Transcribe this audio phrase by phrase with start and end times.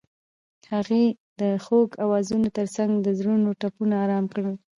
[0.71, 1.03] هغې
[1.39, 4.55] د خوږ اوازونو ترڅنګ د زړونو ټپونه آرام کړل.